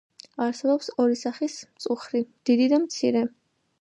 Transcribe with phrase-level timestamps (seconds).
[0.45, 3.23] არსებობს ორი სახის მწუხრი: დიდი და მცირე.